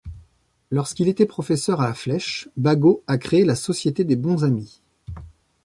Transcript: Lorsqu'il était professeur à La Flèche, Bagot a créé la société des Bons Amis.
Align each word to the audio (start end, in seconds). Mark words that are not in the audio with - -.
Lorsqu'il 0.71 1.07
était 1.09 1.27
professeur 1.27 1.79
à 1.79 1.87
La 1.89 1.93
Flèche, 1.93 2.49
Bagot 2.57 3.03
a 3.05 3.19
créé 3.19 3.45
la 3.45 3.53
société 3.53 4.03
des 4.03 4.15
Bons 4.15 4.43
Amis. 4.43 4.81